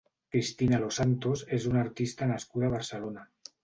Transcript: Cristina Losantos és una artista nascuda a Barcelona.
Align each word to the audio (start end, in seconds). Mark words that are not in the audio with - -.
Cristina 0.35 0.79
Losantos 0.85 1.45
és 1.61 1.71
una 1.75 1.83
artista 1.85 2.33
nascuda 2.35 2.71
a 2.71 2.77
Barcelona. 2.79 3.33